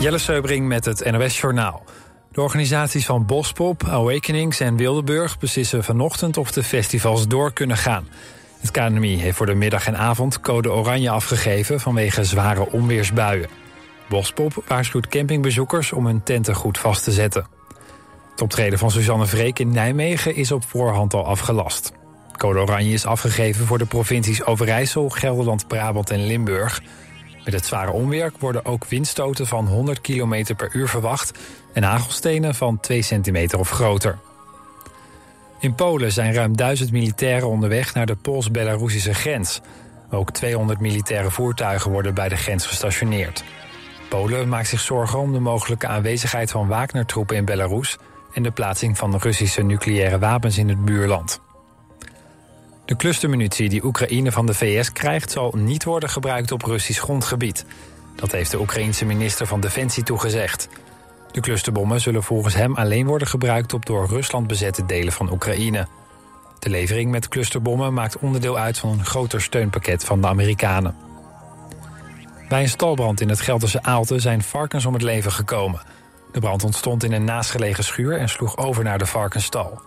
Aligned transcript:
Jelle 0.00 0.18
Seubring 0.18 0.66
met 0.66 0.84
het 0.84 1.10
NOS 1.10 1.40
Journaal. 1.40 1.84
De 2.32 2.40
organisaties 2.40 3.06
van 3.06 3.26
Bospop, 3.26 3.84
Awakenings 3.84 4.60
en 4.60 4.76
Wildeburg 4.76 5.38
beslissen 5.38 5.84
vanochtend 5.84 6.36
of 6.36 6.50
de 6.50 6.62
festivals 6.62 7.28
door 7.28 7.52
kunnen 7.52 7.76
gaan. 7.76 8.08
Het 8.60 8.70
KNMI 8.70 9.16
heeft 9.16 9.36
voor 9.36 9.46
de 9.46 9.54
middag 9.54 9.86
en 9.86 9.96
avond 9.96 10.40
code 10.40 10.72
oranje 10.72 11.10
afgegeven 11.10 11.80
vanwege 11.80 12.24
zware 12.24 12.72
onweersbuien. 12.72 13.48
Bospop 14.08 14.64
waarschuwt 14.66 15.08
campingbezoekers 15.08 15.92
om 15.92 16.06
hun 16.06 16.22
tenten 16.22 16.54
goed 16.54 16.78
vast 16.78 17.04
te 17.04 17.12
zetten. 17.12 17.46
Het 18.30 18.42
optreden 18.42 18.78
van 18.78 18.90
Suzanne 18.90 19.26
Vreek 19.26 19.58
in 19.58 19.72
Nijmegen 19.72 20.34
is 20.34 20.52
op 20.52 20.64
voorhand 20.64 21.14
al 21.14 21.26
afgelast. 21.26 21.92
Code 22.36 22.58
oranje 22.58 22.92
is 22.92 23.06
afgegeven 23.06 23.66
voor 23.66 23.78
de 23.78 23.86
provincies 23.86 24.44
Overijssel, 24.44 25.08
Gelderland, 25.08 25.68
Brabant 25.68 26.10
en 26.10 26.26
Limburg. 26.26 26.82
Met 27.48 27.56
het 27.56 27.66
zware 27.66 27.90
onweer 27.90 28.32
worden 28.38 28.64
ook 28.64 28.84
windstoten 28.86 29.46
van 29.46 29.66
100 29.66 30.00
km 30.00 30.54
per 30.56 30.70
uur 30.72 30.88
verwacht... 30.88 31.38
en 31.72 31.82
hagelstenen 31.82 32.54
van 32.54 32.80
2 32.80 33.02
centimeter 33.02 33.58
of 33.58 33.70
groter. 33.70 34.18
In 35.60 35.74
Polen 35.74 36.12
zijn 36.12 36.34
ruim 36.34 36.56
1000 36.56 36.92
militairen 36.92 37.48
onderweg 37.48 37.94
naar 37.94 38.06
de 38.06 38.16
Pools-Belarusische 38.16 39.14
grens. 39.14 39.60
Ook 40.10 40.30
200 40.30 40.80
militaire 40.80 41.30
voertuigen 41.30 41.90
worden 41.90 42.14
bij 42.14 42.28
de 42.28 42.36
grens 42.36 42.66
gestationeerd. 42.66 43.44
Polen 44.08 44.48
maakt 44.48 44.68
zich 44.68 44.80
zorgen 44.80 45.18
om 45.18 45.32
de 45.32 45.40
mogelijke 45.40 45.86
aanwezigheid 45.86 46.50
van 46.50 46.66
Wagner-troepen 46.66 47.36
in 47.36 47.44
Belarus... 47.44 47.96
en 48.32 48.42
de 48.42 48.50
plaatsing 48.50 48.98
van 48.98 49.16
Russische 49.16 49.62
nucleaire 49.62 50.18
wapens 50.18 50.58
in 50.58 50.68
het 50.68 50.84
buurland. 50.84 51.40
De 52.88 52.96
clustermunitie 52.96 53.68
die 53.68 53.84
Oekraïne 53.84 54.32
van 54.32 54.46
de 54.46 54.54
VS 54.54 54.92
krijgt... 54.92 55.30
zal 55.30 55.54
niet 55.56 55.84
worden 55.84 56.08
gebruikt 56.08 56.52
op 56.52 56.62
Russisch 56.62 57.00
grondgebied. 57.00 57.64
Dat 58.14 58.32
heeft 58.32 58.50
de 58.50 58.60
Oekraïense 58.60 59.04
minister 59.04 59.46
van 59.46 59.60
Defensie 59.60 60.02
toegezegd. 60.02 60.68
De 61.30 61.40
clusterbommen 61.40 62.00
zullen 62.00 62.22
volgens 62.22 62.54
hem 62.54 62.74
alleen 62.74 63.06
worden 63.06 63.28
gebruikt... 63.28 63.72
op 63.72 63.86
door 63.86 64.06
Rusland 64.06 64.46
bezette 64.46 64.86
delen 64.86 65.12
van 65.12 65.32
Oekraïne. 65.32 65.86
De 66.58 66.70
levering 66.70 67.10
met 67.10 67.28
clusterbommen 67.28 67.94
maakt 67.94 68.18
onderdeel 68.18 68.58
uit 68.58 68.78
van 68.78 68.90
een 68.90 69.04
groter 69.04 69.42
steunpakket 69.42 70.04
van 70.04 70.20
de 70.20 70.26
Amerikanen. 70.26 70.96
Bij 72.48 72.62
een 72.62 72.68
stalbrand 72.68 73.20
in 73.20 73.28
het 73.28 73.40
Gelderse 73.40 73.82
Aalten 73.82 74.20
zijn 74.20 74.42
varkens 74.42 74.86
om 74.86 74.92
het 74.92 75.02
leven 75.02 75.32
gekomen. 75.32 75.82
De 76.32 76.40
brand 76.40 76.64
ontstond 76.64 77.04
in 77.04 77.12
een 77.12 77.24
naastgelegen 77.24 77.84
schuur 77.84 78.18
en 78.18 78.28
sloeg 78.28 78.56
over 78.56 78.84
naar 78.84 78.98
de 78.98 79.06
varkensstal. 79.06 79.80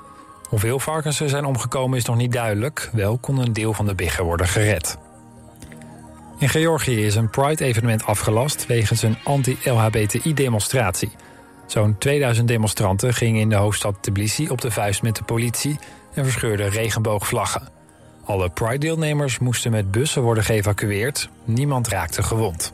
Hoeveel 0.52 0.80
varkens 0.80 1.20
er 1.20 1.30
zijn 1.30 1.46
omgekomen 1.46 1.98
is 1.98 2.06
nog 2.06 2.16
niet 2.16 2.32
duidelijk. 2.32 2.90
Wel 2.92 3.18
kon 3.18 3.38
een 3.38 3.54
deel 3.54 3.74
van 3.74 3.86
de 3.86 3.96
biggen 3.96 4.24
worden 4.24 4.48
gered. 4.48 4.98
In 6.40 6.50
Georgië 6.50 7.06
is 7.06 7.16
een 7.16 7.30
Pride-evenement 7.30 8.06
afgelast 8.06 8.66
wegens 8.68 9.02
een 9.02 9.18
anti-LHBTI-demonstratie. 9.24 11.12
Zo'n 11.66 11.98
2000 11.98 12.48
demonstranten 12.48 13.14
gingen 13.14 13.42
in 13.42 13.50
de 13.50 13.56
hoofdstad 13.56 13.96
Tbilisi 14.02 14.50
op 14.50 14.62
de 14.62 14.72
vuist 14.72 15.02
met 15.02 15.16
de 15.16 15.24
politie 15.24 15.80
en 16.14 16.24
verscheurden 16.24 16.70
regenboogvlaggen. 16.70 17.70
Alle 18.26 18.50
Pride-deelnemers 18.50 19.40
moesten 19.40 19.72
met 19.72 19.92
bussen 19.92 20.22
worden 20.22 20.44
geëvacueerd. 20.44 21.30
Niemand 21.44 21.88
raakte 21.88 22.24
gewond. 22.24 22.74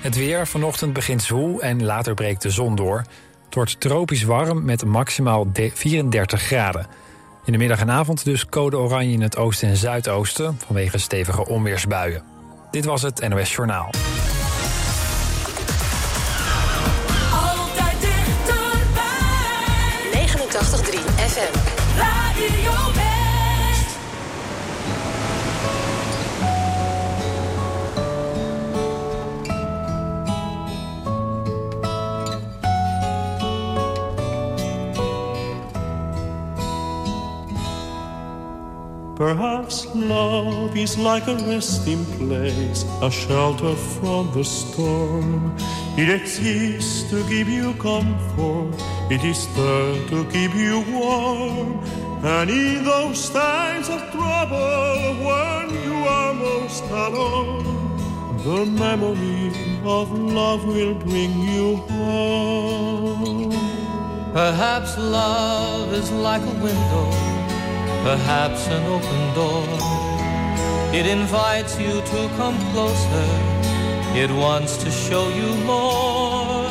Het 0.00 0.16
weer 0.16 0.46
vanochtend 0.46 0.92
begint 0.92 1.22
zwoel 1.22 1.60
en 1.60 1.84
later 1.84 2.14
breekt 2.14 2.42
de 2.42 2.50
zon 2.50 2.74
door. 2.74 3.04
Het 3.54 3.62
wordt 3.62 3.80
tropisch 3.80 4.22
warm 4.22 4.64
met 4.64 4.84
maximaal 4.84 5.46
34 5.74 6.42
graden. 6.42 6.86
In 7.44 7.52
de 7.52 7.58
middag 7.58 7.80
en 7.80 7.90
avond 7.90 8.24
dus 8.24 8.46
code 8.46 8.76
oranje 8.76 9.12
in 9.12 9.20
het 9.20 9.36
oosten 9.36 9.68
en 9.68 9.76
zuidoosten... 9.76 10.58
vanwege 10.66 10.98
stevige 10.98 11.46
onweersbuien. 11.46 12.22
Dit 12.70 12.84
was 12.84 13.02
het 13.02 13.28
NOS 13.28 13.54
Journaal. 13.54 13.90
Altijd 17.32 18.00
dichterbij. 18.00 19.06
89.3 20.26 20.98
FM. 21.14 21.58
Radio 21.98 23.13
Perhaps 39.24 39.86
love 39.94 40.76
is 40.76 40.98
like 40.98 41.26
a 41.28 41.36
resting 41.48 42.04
place, 42.16 42.84
a 43.00 43.10
shelter 43.10 43.74
from 43.74 44.30
the 44.34 44.44
storm. 44.44 45.56
It 45.96 46.10
exists 46.10 47.08
to 47.08 47.26
give 47.26 47.48
you 47.48 47.72
comfort, 47.80 48.74
it 49.10 49.24
is 49.24 49.48
there 49.56 49.96
to 50.08 50.26
keep 50.30 50.54
you 50.54 50.84
warm. 50.92 51.80
And 52.22 52.50
in 52.50 52.84
those 52.84 53.30
times 53.30 53.88
of 53.88 54.02
trouble, 54.10 55.16
when 55.28 55.70
you 55.86 55.96
are 56.16 56.34
most 56.34 56.84
alone, 56.84 57.64
the 58.44 58.66
memory 58.66 59.52
of 59.84 60.12
love 60.12 60.66
will 60.66 60.96
bring 60.96 61.32
you 61.48 61.76
home. 61.96 63.52
Perhaps 64.34 64.98
love 64.98 65.94
is 65.94 66.12
like 66.12 66.42
a 66.42 66.56
window, 66.66 67.33
perhaps 68.04 68.68
an 68.68 68.84
open 68.96 69.22
door. 69.34 69.66
It 70.92 71.06
invites 71.06 71.74
you 71.80 71.94
to 72.12 72.20
come 72.36 72.56
closer, 72.72 73.28
it 74.22 74.30
wants 74.30 74.76
to 74.84 74.90
show 74.90 75.24
you 75.40 75.50
more. 75.64 76.68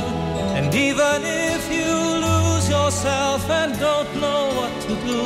And 0.57 0.73
even 0.75 1.19
if 1.49 1.61
you 1.77 1.93
lose 2.27 2.69
yourself 2.69 3.49
and 3.49 3.71
don't 3.79 4.11
know 4.23 4.43
what 4.59 4.73
to 4.87 4.93
do, 5.11 5.23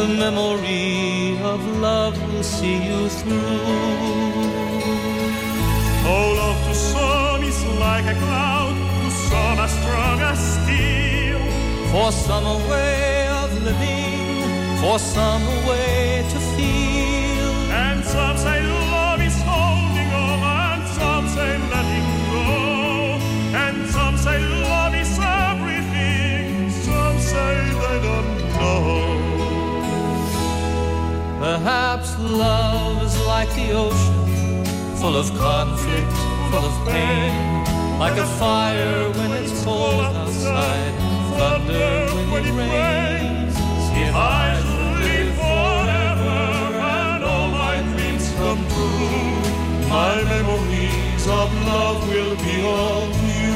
the 0.00 0.08
memory 0.24 1.38
of 1.52 1.60
love 1.88 2.16
will 2.28 2.42
see 2.42 2.78
you 2.88 3.10
through. 3.20 3.68
Oh, 6.14 6.26
love 6.40 6.60
to 6.68 6.74
some 6.74 7.42
is 7.44 7.60
like 7.86 8.06
a 8.14 8.16
cloud, 8.24 8.74
to 9.02 9.10
some 9.28 9.58
as 9.66 9.72
strong 9.80 10.18
as 10.30 10.40
steel. 10.56 11.42
For 11.92 12.10
some 12.10 12.46
a 12.56 12.58
way 12.70 13.28
of 13.42 13.48
living, 13.68 14.11
for 14.82 14.98
some 14.98 15.46
way 15.64 16.24
to 16.28 16.38
feel. 16.56 17.50
And 17.70 18.04
some 18.04 18.36
say 18.36 18.60
love 18.90 19.20
is 19.22 19.38
holding 19.46 20.10
on, 20.26 20.38
and 20.70 20.82
some 20.98 21.28
say 21.28 21.52
letting 21.72 22.08
go. 22.32 22.48
And 23.64 23.88
some 23.96 24.16
say 24.18 24.38
love 24.40 24.92
is 25.02 25.12
everything, 25.20 26.68
some 26.68 27.16
say 27.20 27.54
they 27.82 27.98
don't 28.08 28.30
know. 28.58 28.82
Perhaps 31.38 32.18
love 32.18 33.04
is 33.04 33.16
like 33.24 33.50
the 33.54 33.70
ocean, 33.84 34.64
full 34.96 35.16
of 35.16 35.28
conflict, 35.38 36.12
full 36.50 36.64
of 36.70 36.76
pain. 36.88 37.32
Like 38.00 38.18
a 38.18 38.26
fire 38.42 39.10
when 39.16 39.30
it's 39.30 39.62
cold 39.62 40.00
outside, 40.00 40.92
thunder 41.38 42.10
when 42.32 42.44
it 42.44 42.54
rains. 42.58 43.54
If 43.94 44.14
I 44.16 44.71
My 49.92 50.24
memories 50.24 51.26
of 51.28 51.52
love 51.66 52.08
will 52.08 52.34
be 52.36 52.62
all 52.64 53.08
you. 53.28 53.52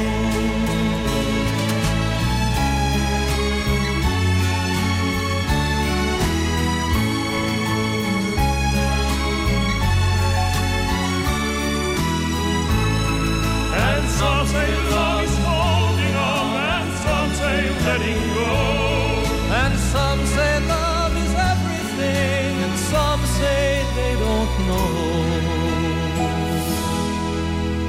And 13.72 14.04
some 14.10 14.46
say 14.46 14.70
love 14.90 15.25
is 15.25 15.37
holding 15.38 16.16
on, 16.16 16.56
and 16.75 16.90
some 17.05 17.31
say 17.40 17.61
letting 17.87 18.25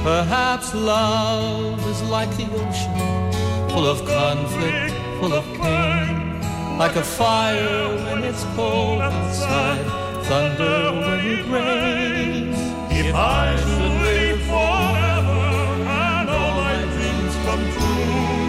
Perhaps 0.07 0.74
love 0.74 1.86
is 1.86 2.01
like 2.04 2.30
the 2.38 2.48
ocean, 2.63 3.69
full 3.71 3.86
of 3.86 4.00
conflict, 4.06 4.95
full 5.19 5.33
of 5.33 5.44
pain. 5.59 6.39
Like 6.77 6.95
a 6.95 7.04
fire 7.04 7.89
when 8.06 8.24
it's 8.24 8.45
cold 8.56 9.01
outside, 9.01 9.83
thunder 10.24 10.94
when 11.01 11.19
it 11.36 11.44
rains. 11.51 12.57
If 12.89 13.13
I 13.13 13.54
should 13.57 13.95
live 14.07 14.42
forever 14.54 15.44
and 15.83 16.30
all 16.30 16.51
my 16.63 16.77
dreams 16.94 17.36
come 17.45 17.65
true, 17.75 18.48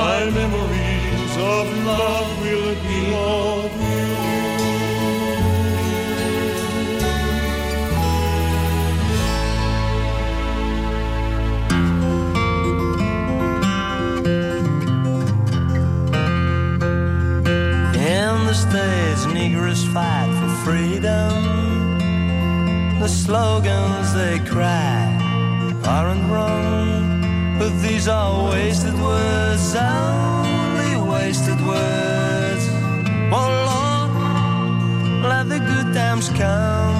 my 0.00 0.18
memories 0.40 1.32
of 1.56 1.64
love 1.86 2.28
will 2.42 2.74
be 2.84 3.14
all 3.14 3.89
freedom. 20.64 21.32
The 23.00 23.08
slogans 23.08 24.12
they 24.14 24.38
cry 24.40 25.06
aren't 25.86 26.30
wrong, 26.30 27.56
but 27.58 27.70
these 27.80 28.08
are 28.08 28.50
wasted 28.50 28.94
words, 28.94 29.74
only 29.74 30.96
wasted 31.10 31.60
words. 31.66 32.64
Oh 33.32 33.50
Lord, 33.70 34.10
let 35.32 35.48
the 35.48 35.60
good 35.60 35.94
times 35.94 36.28
come. 36.30 36.98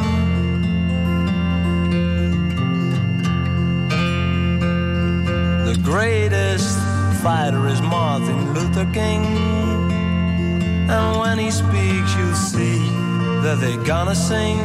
The 5.67 5.77
greatest 5.83 6.79
fighter 7.23 7.67
is 7.69 7.81
Martin 7.83 8.55
Luther 8.55 8.89
King, 8.93 9.25
and 10.89 11.19
when 11.21 11.39
he 11.39 11.51
speaks, 11.51 12.15
you'll 12.17 12.40
that 13.43 13.59
they're 13.61 13.85
gonna 13.85 14.15
sing. 14.15 14.59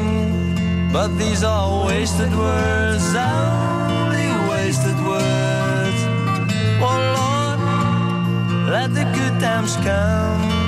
But 0.92 1.10
these 1.18 1.44
are 1.44 1.86
wasted 1.86 2.34
words, 2.36 3.06
only 3.16 4.28
wasted 4.50 4.98
words. 5.12 6.00
Oh 6.88 7.00
Lord, 7.18 7.60
let 8.70 8.94
the 8.94 9.06
good 9.18 9.40
times 9.40 9.76
come. 9.78 10.65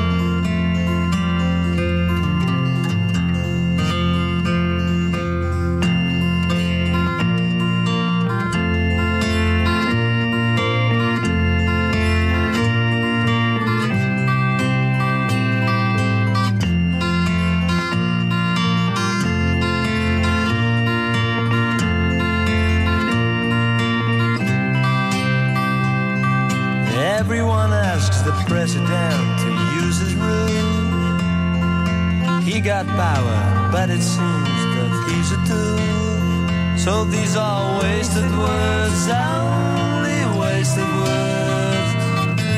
Yet 33.87 33.99
it 33.99 34.01
seems 34.01 34.61
that 34.75 34.91
these 35.07 35.31
are 35.31 35.43
two. 35.47 36.77
So 36.77 37.05
these 37.05 37.37
are 37.37 37.81
wasted 37.81 38.29
words, 38.37 39.07
only 39.07 40.39
wasted 40.39 40.91
words. 41.03 41.91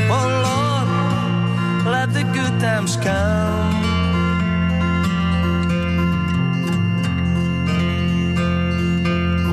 Oh 0.10 0.28
Lord, 0.48 1.86
let 1.94 2.14
the 2.14 2.24
good 2.24 2.60
times 2.60 2.96
come. 2.98 3.76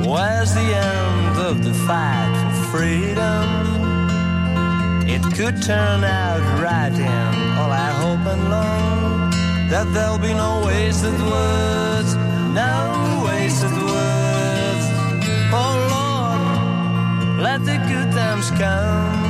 Where's 0.03 0.53
the 0.55 0.61
end 0.61 1.37
of 1.37 1.63
the 1.63 1.73
fight 1.85 2.33
for 2.55 2.77
freedom? 2.77 3.47
It 5.07 5.21
could 5.35 5.61
turn 5.61 6.03
out 6.03 6.41
right, 6.59 6.91
and 6.91 7.59
all 7.59 7.71
I 7.71 7.91
hope 8.01 8.25
and 8.25 8.49
love 8.49 8.76
that 9.69 9.85
there'll 9.93 10.17
be 10.17 10.33
no 10.33 10.63
wasted 10.65 11.19
words, 11.19 12.15
no 12.53 13.23
wasted 13.25 13.71
words. 13.71 14.85
Oh 15.51 15.75
Lord, 15.93 17.39
let 17.41 17.65
the 17.65 17.77
good 17.89 18.11
times 18.11 18.49
come. 18.51 19.26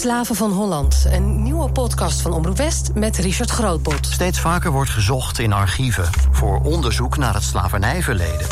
Slaven 0.00 0.36
van 0.36 0.52
Holland. 0.52 1.06
Een 1.10 1.42
nieuwe 1.42 1.72
podcast 1.72 2.20
van 2.20 2.32
Omroep 2.32 2.56
West 2.56 2.90
met 2.94 3.16
Richard 3.16 3.50
Grootbot. 3.50 4.06
Steeds 4.06 4.40
vaker 4.40 4.70
wordt 4.70 4.90
gezocht 4.90 5.38
in 5.38 5.52
archieven 5.52 6.04
voor 6.30 6.60
onderzoek 6.60 7.16
naar 7.16 7.34
het 7.34 7.42
slavernijverleden. 7.42 8.46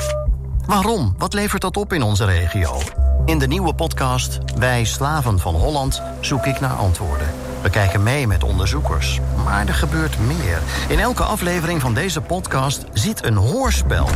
Waarom? 0.67 1.15
Wat 1.19 1.35
levert 1.35 1.63
dat 1.63 1.77
op 1.77 1.93
in 1.93 2.03
onze 2.03 2.25
regio? 2.25 2.81
In 3.25 3.39
de 3.39 3.47
nieuwe 3.47 3.75
podcast 3.75 4.39
Wij 4.59 4.85
Slaven 4.85 5.39
van 5.39 5.55
Holland 5.55 6.03
zoek 6.21 6.47
ik 6.47 6.61
naar 6.61 6.77
antwoorden. 6.77 7.29
We 7.63 7.71
kijken 7.71 8.03
mee 8.03 8.27
met 8.27 8.45
onderzoekers. 8.45 9.21
Maar 9.45 9.67
er 9.67 9.75
gebeurt 9.75 10.19
meer. 10.19 10.63
In 10.89 10.99
elke 10.99 11.23
aflevering 11.23 11.81
van 11.81 11.95
deze 11.95 12.21
podcast 12.21 12.85
zit 12.93 13.25
een 13.25 13.37
hoorspel. 13.37 14.09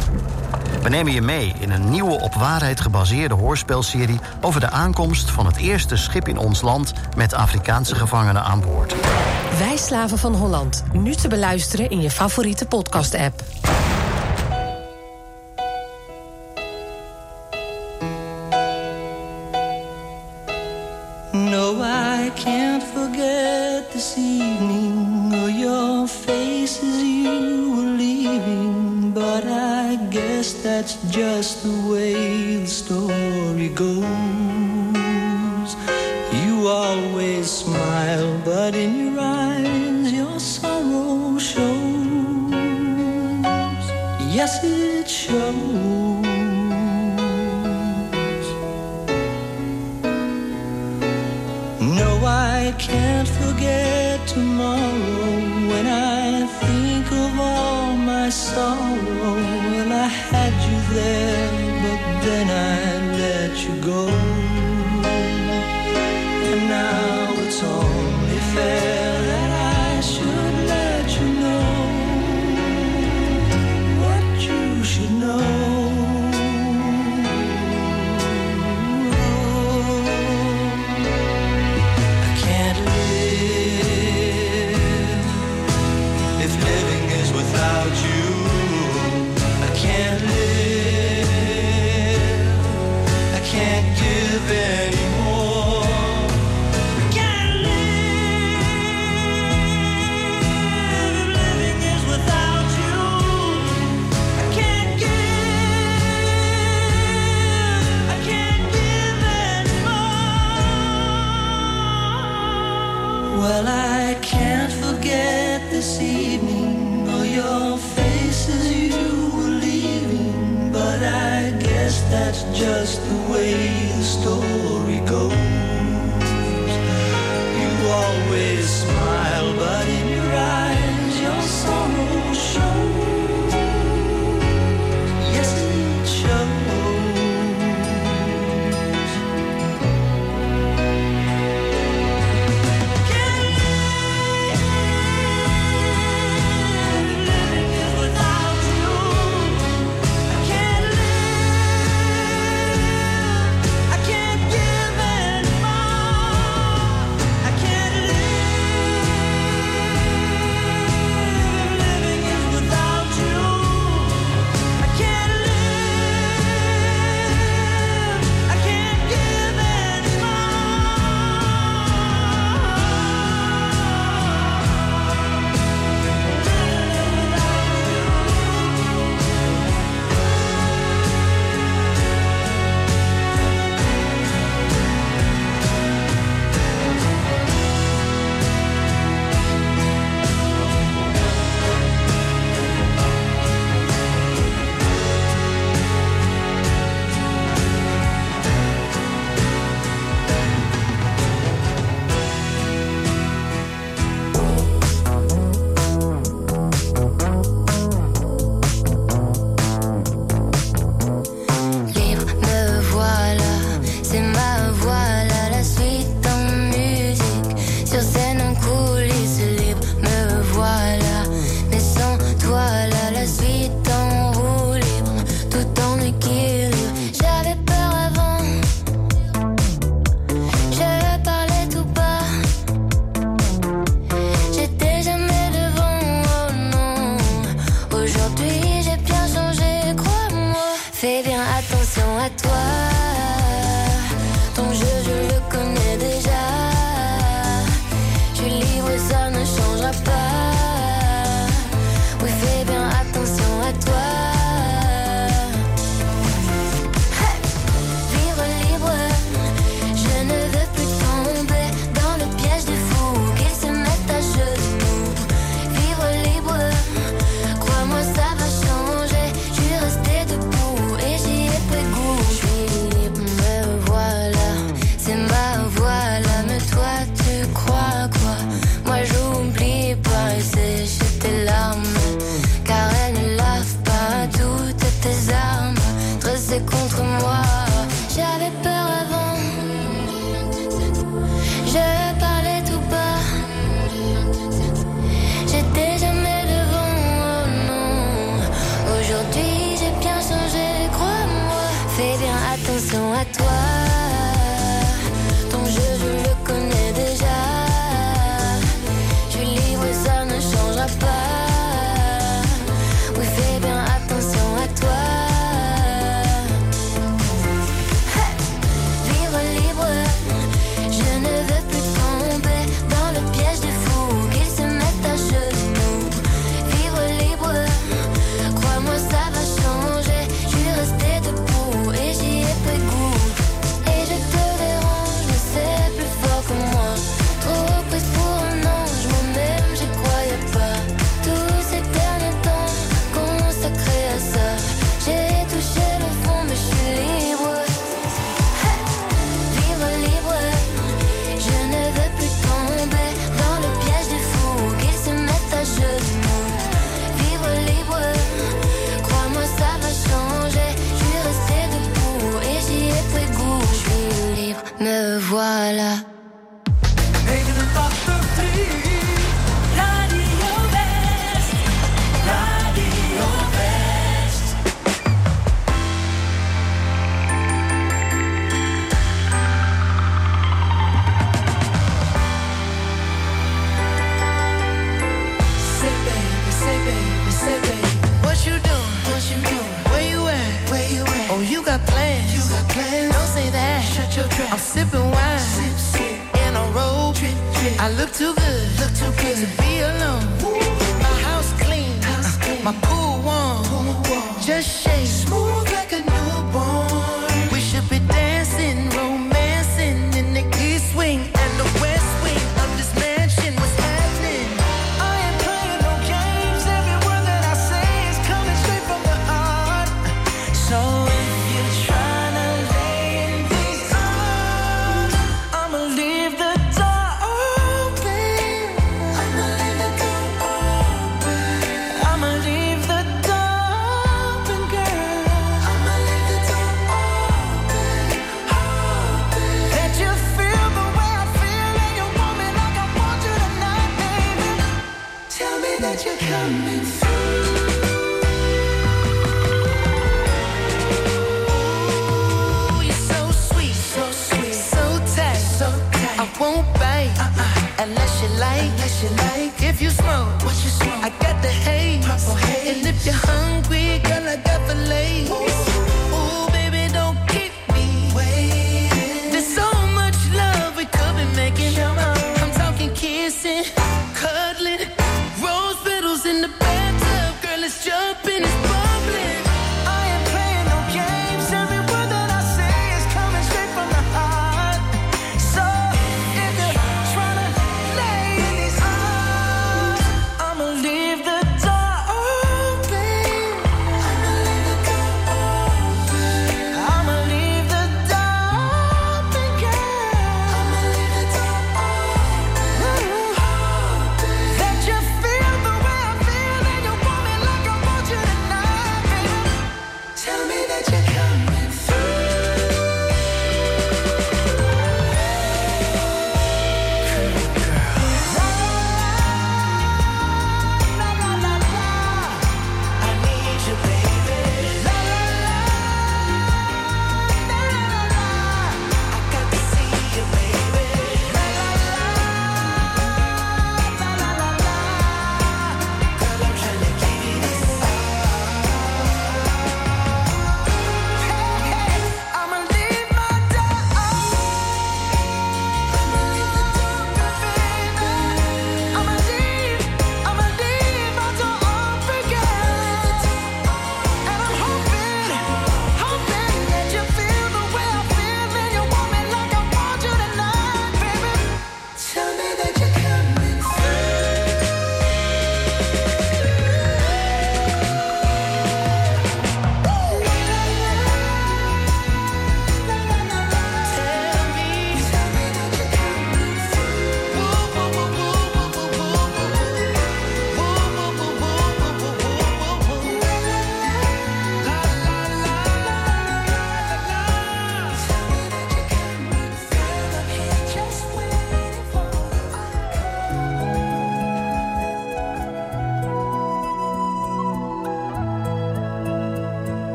We 0.82 0.88
nemen 0.88 1.12
je 1.12 1.22
mee 1.22 1.52
in 1.58 1.70
een 1.70 1.90
nieuwe 1.90 2.20
op 2.20 2.34
waarheid 2.34 2.80
gebaseerde 2.80 3.34
hoorspelserie 3.34 4.20
over 4.40 4.60
de 4.60 4.70
aankomst 4.70 5.30
van 5.30 5.46
het 5.46 5.56
eerste 5.56 5.96
schip 5.96 6.28
in 6.28 6.38
ons 6.38 6.60
land 6.60 6.92
met 7.16 7.34
Afrikaanse 7.34 7.94
gevangenen 7.94 8.42
aan 8.42 8.60
boord. 8.60 8.94
Wij 9.58 9.76
slaven 9.76 10.18
van 10.18 10.34
Holland, 10.34 10.84
nu 10.92 11.14
te 11.14 11.28
beluisteren 11.28 11.90
in 11.90 12.00
je 12.00 12.10
favoriete 12.10 12.66
podcast-app. 12.66 13.42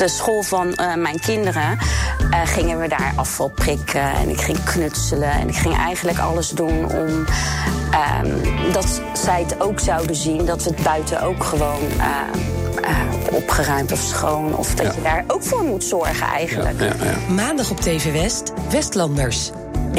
De 0.00 0.08
school 0.08 0.42
van 0.42 0.74
eh, 0.74 0.94
mijn 0.94 1.20
kinderen 1.20 1.78
eh, 2.30 2.40
gingen 2.44 2.78
we 2.78 2.88
daar 2.88 3.12
afval 3.16 3.48
prikken 3.48 4.12
en 4.12 4.28
ik 4.28 4.40
ging 4.40 4.64
knutselen 4.64 5.30
en 5.30 5.48
ik 5.48 5.56
ging 5.56 5.76
eigenlijk 5.76 6.18
alles 6.18 6.50
doen 6.50 6.92
om 6.92 7.24
ehm, 7.90 8.72
dat 8.72 9.00
zij 9.12 9.40
het 9.40 9.60
ook 9.60 9.80
zouden 9.80 10.16
zien 10.16 10.44
dat 10.44 10.64
we 10.64 10.70
het 10.70 10.82
buiten 10.82 11.22
ook 11.22 11.44
gewoon 11.44 11.80
eh, 11.98 12.06
eh, 12.82 13.34
opgeruimd 13.34 13.92
of 13.92 13.98
schoon 14.00 14.56
of 14.56 14.74
dat 14.74 14.94
je 14.94 15.02
daar 15.02 15.24
ook 15.26 15.42
voor 15.42 15.62
moet 15.62 15.84
zorgen 15.84 16.26
eigenlijk. 16.26 16.82
Maandag 17.28 17.70
op 17.70 17.80
TV 17.80 18.12
West, 18.12 18.52
Westlanders. 18.70 19.50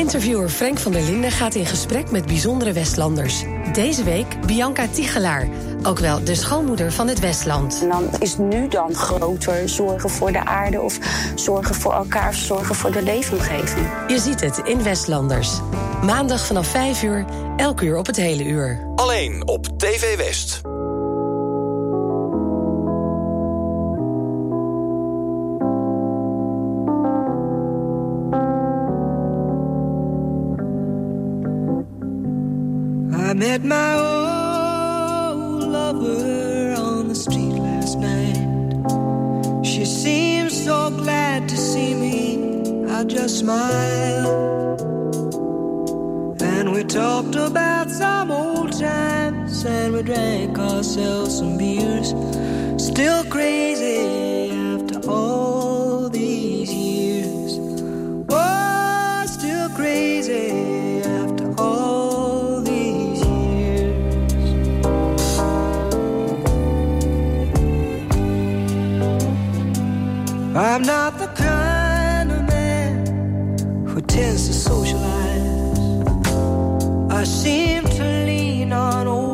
Interviewer 0.01 0.49
Frank 0.49 0.79
van 0.79 0.91
der 0.91 1.01
Linden 1.01 1.31
gaat 1.31 1.55
in 1.55 1.65
gesprek 1.65 2.11
met 2.11 2.25
bijzondere 2.25 2.73
Westlanders. 2.73 3.43
Deze 3.73 4.03
week 4.03 4.45
Bianca 4.45 4.87
Tichelaar, 4.87 5.47
ook 5.83 5.99
wel 5.99 6.23
de 6.23 6.35
schoonmoeder 6.35 6.91
van 6.91 7.07
het 7.07 7.19
Westland. 7.19 7.79
En 7.81 7.89
dan 7.89 8.09
is 8.19 8.37
nu 8.37 8.67
dan 8.67 8.95
groter 8.95 9.69
zorgen 9.69 10.09
voor 10.09 10.31
de 10.31 10.45
aarde 10.45 10.81
of 10.81 10.99
zorgen 11.35 11.75
voor 11.75 11.93
elkaar 11.93 12.29
of 12.29 12.35
zorgen 12.35 12.75
voor 12.75 12.91
de 12.91 13.03
leefomgeving. 13.03 13.87
Je 14.07 14.19
ziet 14.19 14.41
het 14.41 14.57
in 14.63 14.83
Westlanders. 14.83 15.59
Maandag 16.03 16.45
vanaf 16.45 16.67
5 16.67 17.03
uur, 17.03 17.25
elk 17.57 17.81
uur 17.81 17.97
op 17.97 18.05
het 18.05 18.17
hele 18.17 18.43
uur. 18.43 18.91
Alleen 18.95 19.47
op 19.47 19.67
TV 19.77 20.17
West. 20.17 20.70
Met 33.51 33.65
my 33.65 33.93
old 33.95 35.63
lover 35.63 36.73
on 36.77 37.09
the 37.09 37.15
street 37.15 37.55
last 37.67 37.97
night. 37.99 38.39
She 39.65 39.83
seemed 39.83 40.53
so 40.53 40.89
glad 40.89 41.49
to 41.49 41.57
see 41.57 41.93
me. 41.93 42.17
I 42.89 43.03
just 43.03 43.39
smiled. 43.39 44.81
And 46.41 46.71
we 46.71 46.85
talked 46.85 47.35
about 47.35 47.89
some 47.89 48.31
old 48.31 48.71
times 48.79 49.65
and 49.65 49.95
we 49.95 50.01
drank 50.03 50.57
ourselves 50.57 51.39
some 51.39 51.57
beers. 51.57 52.09
Still 52.77 53.25
crazy 53.25 54.50
I'm 70.53 70.81
not 70.81 71.17
the 71.17 71.27
kind 71.27 72.29
of 72.29 72.43
man 72.43 73.87
who 73.87 74.01
tends 74.01 74.47
to 74.47 74.53
socialize. 74.53 75.77
I 77.09 77.23
seem 77.23 77.85
to 77.85 78.03
lean 78.25 78.73
on 78.73 79.07
old 79.07 79.30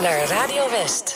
naar 0.00 0.24
Radio 0.28 0.70
West. 0.70 1.13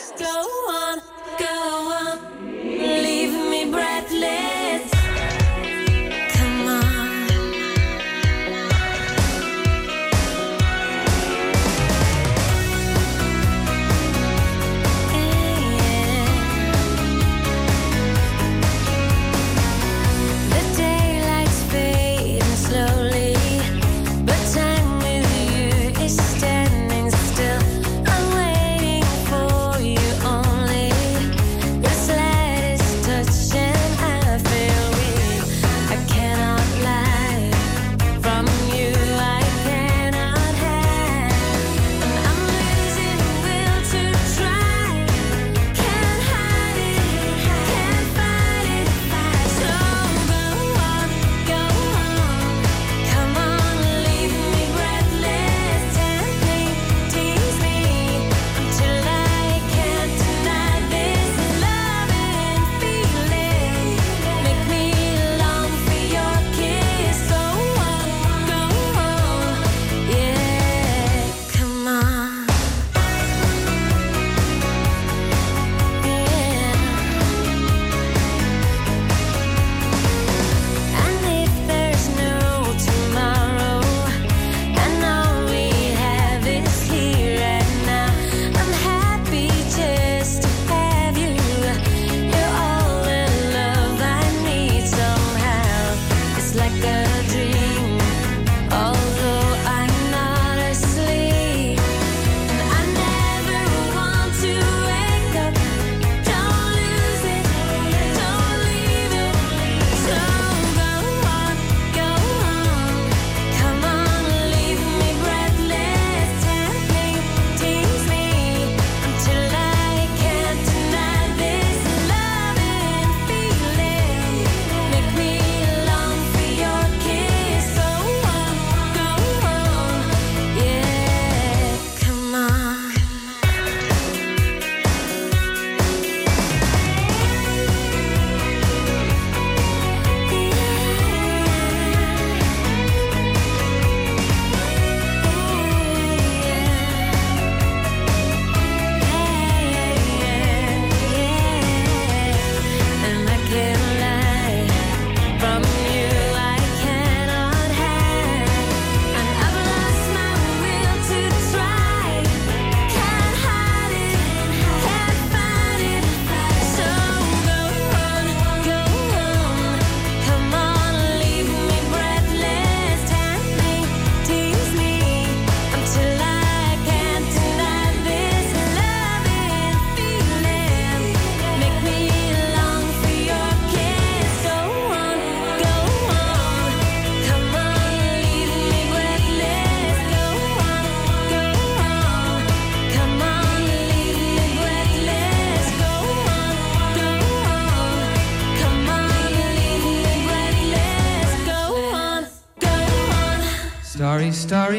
like 96.55 96.83
a 96.83 97.23
dream. 97.27 97.58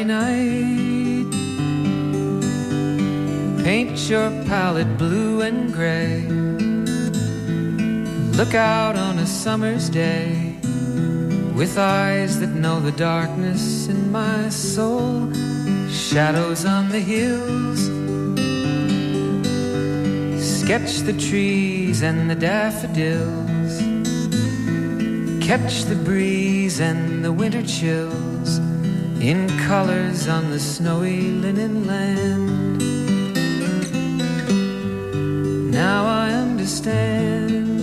Night. 0.03 1.29
Paint 3.63 4.09
your 4.09 4.29
palette 4.45 4.97
blue 4.97 5.41
and 5.41 5.71
gray. 5.71 6.21
Look 8.35 8.55
out 8.55 8.95
on 8.95 9.19
a 9.19 9.27
summer's 9.27 9.89
day 9.89 10.55
with 11.53 11.77
eyes 11.77 12.39
that 12.39 12.49
know 12.49 12.79
the 12.79 12.93
darkness 12.93 13.87
in 13.87 14.11
my 14.11 14.49
soul. 14.49 15.31
Shadows 15.89 16.65
on 16.65 16.89
the 16.89 16.99
hills. 16.99 17.81
Sketch 20.61 20.99
the 20.99 21.13
trees 21.13 22.01
and 22.01 22.29
the 22.29 22.35
daffodils. 22.35 23.77
Catch 25.45 25.83
the 25.83 25.95
breeze 25.95 26.79
and 26.79 27.23
the 27.23 27.31
winter 27.31 27.61
chills 27.61 28.20
in 29.21 29.47
colors 29.67 30.27
on 30.27 30.49
the 30.49 30.59
snowy 30.59 31.21
linen 31.21 31.85
land. 31.85 32.81
Now 35.71 36.05
I 36.07 36.31
understand 36.31 37.79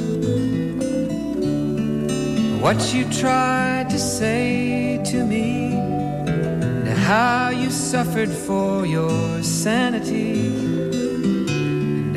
what 2.61 2.93
you 2.93 3.05
tried 3.13 3.89
to 3.91 3.99
say 4.01 5.01
to 5.13 5.25
me, 5.25 5.75
and 5.75 6.99
how 6.99 7.51
you 7.51 7.71
suffered 7.71 8.31
for 8.31 8.85
your 8.85 9.41
sanity, 9.45 10.49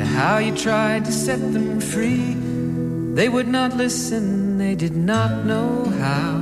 how 0.00 0.38
you 0.38 0.52
tried 0.56 1.04
to 1.04 1.12
set 1.12 1.38
them 1.52 1.80
free. 1.80 2.34
They 3.14 3.28
would 3.28 3.46
not 3.46 3.76
listen, 3.76 4.58
they 4.58 4.74
did 4.74 4.96
not 4.96 5.44
know 5.44 5.84
how. 6.00 6.41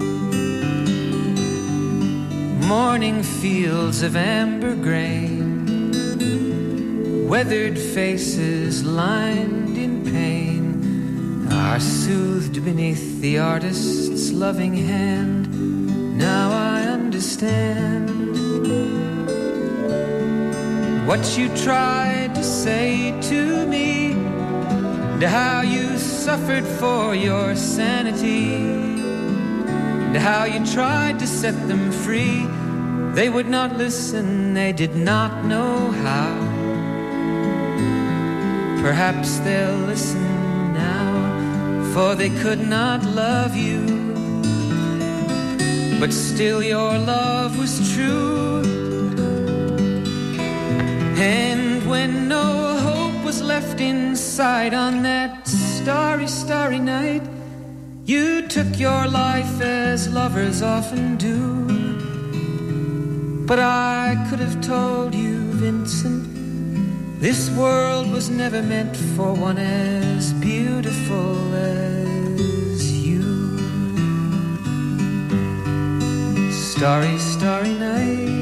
Morning 2.71 3.21
fields 3.21 4.01
of 4.01 4.15
amber 4.15 4.75
grain. 4.75 5.67
Weathered 7.27 7.77
faces 7.77 8.85
lined 8.85 9.77
in 9.77 10.05
pain 10.05 11.49
are 11.51 11.81
soothed 11.81 12.63
beneath 12.63 13.19
the 13.19 13.39
artist's 13.39 14.31
loving 14.31 14.73
hand. 14.73 16.17
Now 16.17 16.49
I 16.51 16.83
understand 16.83 18.37
what 21.05 21.37
you 21.37 21.49
tried 21.57 22.33
to 22.35 22.43
say 22.43 23.19
to 23.31 23.67
me, 23.67 24.13
and 24.13 25.23
how 25.23 25.59
you 25.59 25.97
suffered 25.97 26.63
for 26.63 27.13
your 27.13 27.53
sanity, 27.53 28.90
and 30.11 30.19
how 30.19 30.43
you 30.43 30.59
tried 30.65 31.17
to 31.17 31.25
set 31.25 31.55
them 31.69 31.89
free. 31.89 32.45
They 33.13 33.29
would 33.29 33.47
not 33.47 33.77
listen, 33.77 34.53
they 34.53 34.73
did 34.73 34.93
not 34.93 35.45
know 35.45 35.89
how. 36.03 36.33
Perhaps 38.81 39.39
they'll 39.39 39.85
listen 39.87 40.73
now, 40.73 41.93
for 41.93 42.15
they 42.15 42.29
could 42.41 42.59
not 42.59 43.05
love 43.05 43.55
you. 43.55 43.85
But 45.97 46.11
still, 46.11 46.61
your 46.61 46.97
love 46.97 47.57
was 47.57 47.93
true. 47.95 48.63
And 51.15 51.89
when 51.89 52.27
no 52.27 52.75
hope 52.79 53.23
was 53.23 53.41
left 53.41 53.79
inside 53.79 54.73
on 54.73 55.03
that 55.03 55.47
starry, 55.47 56.27
starry 56.27 56.79
night, 56.79 57.23
you 58.05 58.47
took 58.47 58.79
your 58.79 59.07
life 59.07 59.61
as 59.61 60.07
lovers 60.11 60.61
often 60.61 61.17
do. 61.17 61.61
But 63.45 63.59
I 63.59 64.27
could 64.29 64.39
have 64.39 64.61
told 64.61 65.13
you, 65.13 65.37
Vincent. 65.53 66.31
This 67.19 67.49
world 67.51 68.11
was 68.11 68.29
never 68.29 68.63
meant 68.63 68.95
for 69.15 69.33
one 69.33 69.57
as 69.57 70.33
beautiful 70.33 71.53
as 71.53 72.91
you. 73.05 73.57
Starry, 76.51 77.17
starry 77.19 77.73
night. 77.73 78.41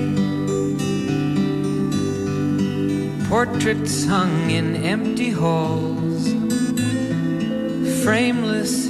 Portraits 3.27 4.05
hung 4.05 4.49
in 4.49 4.77
empty 4.77 5.29
halls. 5.29 6.33
Frameless 8.03 8.88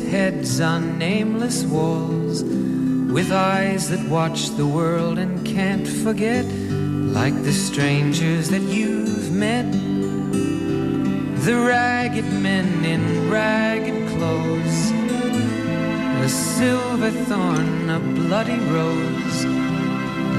on 0.62 0.98
nameless 0.98 1.64
walls. 1.64 2.44
With 2.44 3.32
eyes 3.32 3.90
that 3.90 4.10
watch 4.10 4.50
the 4.50 4.66
world 4.68 5.18
and 5.18 5.46
can't 5.46 5.88
forget. 5.88 6.46
Like 6.46 7.36
the 7.44 7.54
strangers 7.54 8.50
that 8.50 8.62
you've 8.62 9.32
met. 9.32 9.72
The 11.46 11.56
ragged 11.56 12.32
men 12.34 12.84
in 12.84 13.30
ragged 13.30 14.10
clothes. 14.10 14.92
A 16.26 16.30
silver 16.30 17.12
thorn, 17.12 17.90
a 17.90 18.00
bloody 18.00 18.60
rose. 18.76 19.46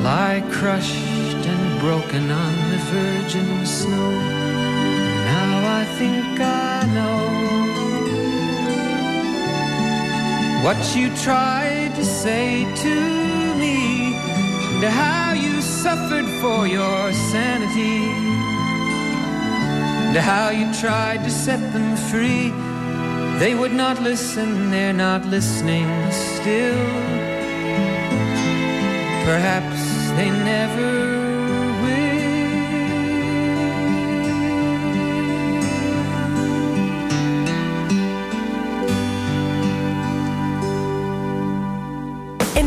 Lie 0.05 0.43
crushed 0.51 1.47
and 1.53 1.81
broken 1.81 2.31
on 2.31 2.55
the 2.71 2.79
virgin 2.95 3.67
snow. 3.67 4.11
Now 5.31 5.81
I 5.81 5.85
think 5.99 6.41
I 6.41 6.87
know 6.95 7.30
what 10.63 10.97
you 10.97 11.15
tried 11.17 11.95
to 11.95 12.05
say 12.05 12.65
to 12.83 12.95
me, 13.57 14.15
and 14.75 14.85
how 14.85 15.33
you 15.33 15.63
suffered 15.63 16.27
for 16.41 16.67
your 16.67 17.13
sanity, 17.33 18.05
and 20.09 20.17
how 20.17 20.51
you 20.51 20.73
tried 20.75 21.25
to 21.25 21.31
set 21.31 21.61
them 21.73 21.97
free. 22.11 22.53
They 23.39 23.55
would 23.55 23.73
not 23.73 24.03
listen, 24.03 24.71
they're 24.71 24.93
not 24.93 25.25
listening 25.27 25.89
still. 26.11 26.85
Perhaps 29.25 29.81
they 30.17 30.31
never 30.31 31.20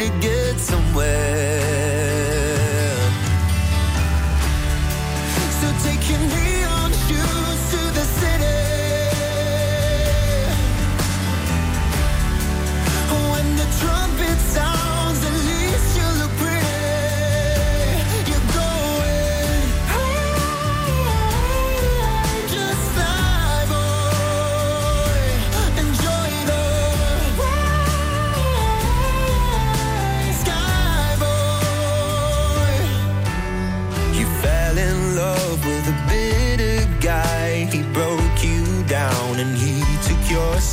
to 0.00 0.08
get 0.18 0.58
somewhere. 0.58 1.60
So 5.60 5.66
take 5.84 6.08
your 6.08 6.49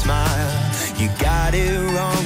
smile. 0.07 0.51
You 0.97 1.09
got 1.19 1.53
it 1.53 1.77
wrong. 1.93 2.16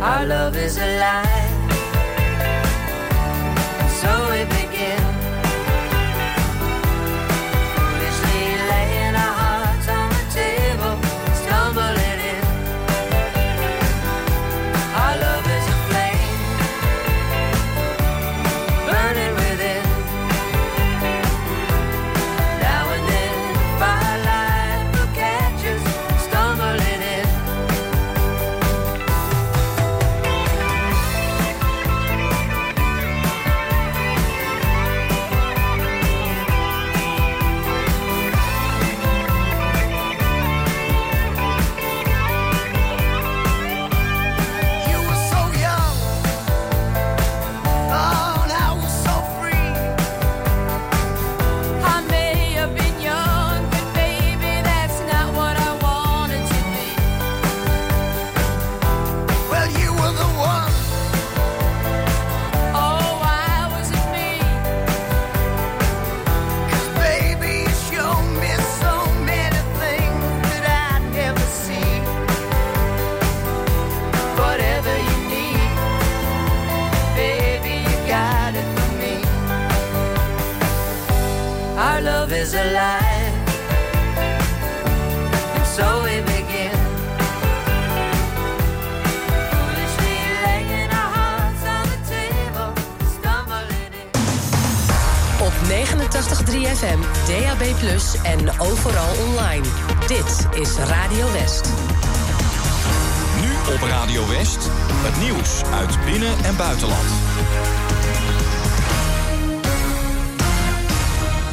Our 0.00 0.24
love 0.24 0.56
is 0.56 0.78
a 0.78 0.98